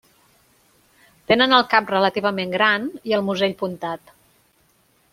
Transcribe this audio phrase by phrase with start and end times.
[1.33, 4.19] Tenen el cap relativament gran i el musell puntat.